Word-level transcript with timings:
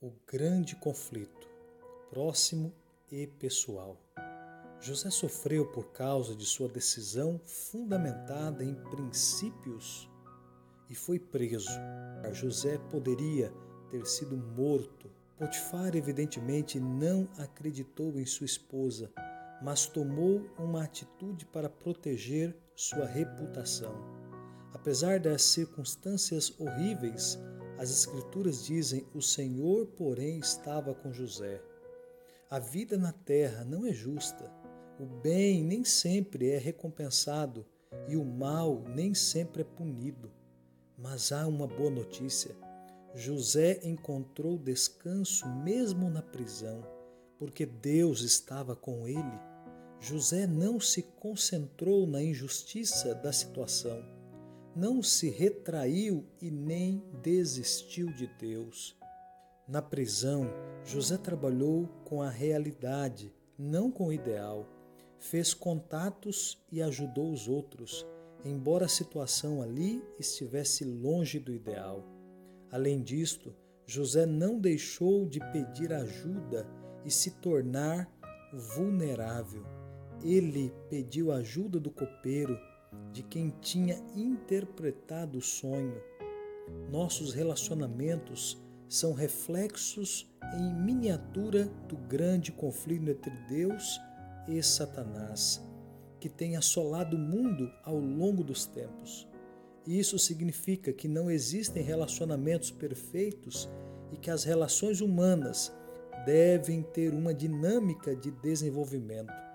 o 0.00 0.12
grande 0.30 0.76
conflito, 0.76 1.48
próximo 2.10 2.72
e 3.10 3.26
pessoal. 3.26 3.96
José 4.78 5.08
sofreu 5.08 5.66
por 5.72 5.90
causa 5.92 6.36
de 6.36 6.44
sua 6.44 6.68
decisão 6.68 7.40
fundamentada 7.46 8.62
em 8.62 8.74
princípios 8.90 10.08
e 10.90 10.94
foi 10.94 11.18
preso. 11.18 11.70
José 12.32 12.76
poderia 12.90 13.50
ter 13.90 14.04
sido 14.06 14.36
morto. 14.36 15.10
Potifar, 15.38 15.96
evidentemente, 15.96 16.78
não 16.78 17.28
acreditou 17.38 18.18
em 18.18 18.26
sua 18.26 18.46
esposa, 18.46 19.10
mas 19.62 19.86
tomou 19.86 20.46
uma 20.58 20.84
atitude 20.84 21.46
para 21.46 21.70
proteger 21.70 22.54
sua 22.74 23.06
reputação. 23.06 23.94
Apesar 24.74 25.18
das 25.20 25.42
circunstâncias 25.42 26.54
horríveis, 26.60 27.38
as 27.78 27.90
Escrituras 27.90 28.64
dizem: 28.64 29.06
O 29.14 29.20
Senhor, 29.20 29.86
porém, 29.88 30.38
estava 30.38 30.94
com 30.94 31.12
José. 31.12 31.62
A 32.48 32.58
vida 32.58 32.96
na 32.96 33.12
terra 33.12 33.64
não 33.64 33.86
é 33.86 33.92
justa. 33.92 34.50
O 34.98 35.04
bem 35.04 35.62
nem 35.62 35.84
sempre 35.84 36.50
é 36.50 36.58
recompensado 36.58 37.66
e 38.08 38.16
o 38.16 38.24
mal 38.24 38.82
nem 38.94 39.12
sempre 39.14 39.62
é 39.62 39.64
punido. 39.64 40.32
Mas 40.96 41.32
há 41.32 41.46
uma 41.46 41.66
boa 41.66 41.90
notícia. 41.90 42.56
José 43.14 43.80
encontrou 43.82 44.56
descanso 44.56 45.46
mesmo 45.62 46.08
na 46.08 46.22
prisão, 46.22 46.82
porque 47.38 47.66
Deus 47.66 48.22
estava 48.22 48.74
com 48.74 49.06
ele. 49.06 49.38
José 50.00 50.46
não 50.46 50.80
se 50.80 51.02
concentrou 51.02 52.06
na 52.06 52.22
injustiça 52.22 53.14
da 53.14 53.32
situação 53.32 54.15
não 54.76 55.02
se 55.02 55.30
retraiu 55.30 56.26
e 56.38 56.50
nem 56.50 57.02
desistiu 57.22 58.12
de 58.12 58.26
Deus. 58.38 58.94
Na 59.66 59.80
prisão, 59.80 60.50
José 60.84 61.16
trabalhou 61.16 61.88
com 62.04 62.20
a 62.20 62.28
realidade, 62.28 63.34
não 63.58 63.90
com 63.90 64.08
o 64.08 64.12
ideal. 64.12 64.68
Fez 65.18 65.54
contatos 65.54 66.62
e 66.70 66.82
ajudou 66.82 67.32
os 67.32 67.48
outros, 67.48 68.06
embora 68.44 68.84
a 68.84 68.88
situação 68.88 69.62
ali 69.62 70.04
estivesse 70.18 70.84
longe 70.84 71.38
do 71.38 71.54
ideal. 71.54 72.04
Além 72.70 73.02
disto, 73.02 73.56
José 73.86 74.26
não 74.26 74.58
deixou 74.58 75.26
de 75.26 75.40
pedir 75.52 75.90
ajuda 75.90 76.68
e 77.02 77.10
se 77.10 77.30
tornar 77.30 78.12
vulnerável. 78.52 79.64
Ele 80.22 80.70
pediu 80.90 81.32
ajuda 81.32 81.80
do 81.80 81.90
copeiro 81.90 82.58
de 83.12 83.22
quem 83.22 83.50
tinha 83.60 83.96
interpretado 84.14 85.38
o 85.38 85.42
sonho. 85.42 86.00
Nossos 86.90 87.32
relacionamentos 87.32 88.60
são 88.88 89.12
reflexos 89.12 90.30
em 90.54 90.72
miniatura 90.72 91.64
do 91.88 91.96
grande 91.96 92.52
conflito 92.52 93.10
entre 93.10 93.30
Deus 93.48 94.00
e 94.48 94.62
Satanás, 94.62 95.62
que 96.20 96.28
tem 96.28 96.56
assolado 96.56 97.16
o 97.16 97.20
mundo 97.20 97.70
ao 97.82 97.98
longo 97.98 98.44
dos 98.44 98.64
tempos. 98.66 99.28
Isso 99.86 100.18
significa 100.18 100.92
que 100.92 101.08
não 101.08 101.30
existem 101.30 101.82
relacionamentos 101.82 102.70
perfeitos 102.70 103.68
e 104.12 104.16
que 104.16 104.30
as 104.30 104.44
relações 104.44 105.00
humanas 105.00 105.72
devem 106.24 106.82
ter 106.82 107.14
uma 107.14 107.32
dinâmica 107.32 108.14
de 108.14 108.30
desenvolvimento. 108.30 109.45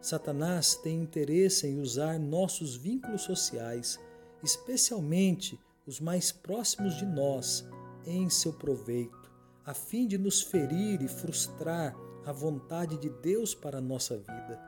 Satanás 0.00 0.76
tem 0.76 1.02
interesse 1.02 1.66
em 1.66 1.80
usar 1.80 2.18
nossos 2.18 2.76
vínculos 2.76 3.22
sociais, 3.22 3.98
especialmente 4.42 5.58
os 5.86 6.00
mais 6.00 6.30
próximos 6.30 6.96
de 6.96 7.04
nós, 7.04 7.66
em 8.04 8.28
seu 8.30 8.52
proveito, 8.52 9.30
a 9.64 9.74
fim 9.74 10.06
de 10.06 10.16
nos 10.16 10.42
ferir 10.42 11.02
e 11.02 11.08
frustrar 11.08 11.96
a 12.24 12.32
vontade 12.32 12.96
de 12.98 13.08
Deus 13.08 13.54
para 13.54 13.78
a 13.78 13.80
nossa 13.80 14.16
vida. 14.16 14.60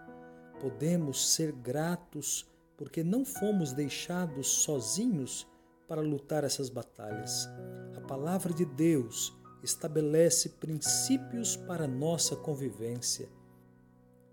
Podemos 0.60 1.34
ser 1.34 1.52
gratos 1.52 2.46
porque 2.76 3.04
não 3.04 3.24
fomos 3.24 3.72
deixados 3.72 4.46
sozinhos 4.62 5.46
para 5.86 6.00
lutar 6.00 6.44
essas 6.44 6.68
batalhas. 6.68 7.48
A 7.96 8.00
palavra 8.00 8.52
de 8.52 8.64
Deus 8.64 9.32
estabelece 9.62 10.50
princípios 10.50 11.56
para 11.56 11.86
nossa 11.86 12.36
convivência 12.36 13.28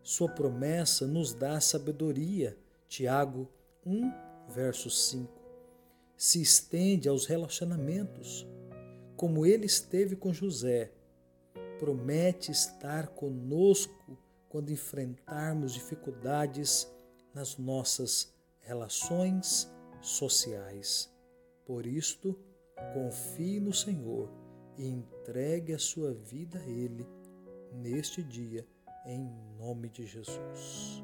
sua 0.05 0.29
promessa 0.29 1.07
nos 1.07 1.33
dá 1.33 1.59
sabedoria. 1.59 2.55
Tiago 2.87 3.49
1, 3.83 4.13
verso 4.49 4.87
5. 4.87 5.33
Se 6.15 6.39
estende 6.39 7.09
aos 7.09 7.25
relacionamentos, 7.25 8.47
como 9.17 9.47
ele 9.47 9.65
esteve 9.65 10.15
com 10.15 10.31
José. 10.31 10.91
Promete 11.79 12.51
estar 12.51 13.07
conosco 13.07 14.15
quando 14.47 14.71
enfrentarmos 14.71 15.73
dificuldades 15.73 16.87
nas 17.33 17.57
nossas 17.57 18.31
relações 18.59 19.67
sociais. 20.01 21.11
Por 21.65 21.87
isto, 21.87 22.37
confie 22.93 23.59
no 23.59 23.73
Senhor 23.73 24.29
e 24.77 24.87
entregue 24.87 25.73
a 25.73 25.79
sua 25.79 26.13
vida 26.13 26.59
a 26.59 26.67
Ele 26.67 27.07
neste 27.73 28.21
dia 28.21 28.67
em 29.05 29.29
nome 29.57 29.89
de 29.89 30.05
Jesus. 30.05 31.03